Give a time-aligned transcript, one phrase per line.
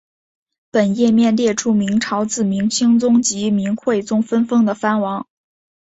[0.71, 5.27] 本页面列出明朝自明兴宗及明惠宗分封的藩王。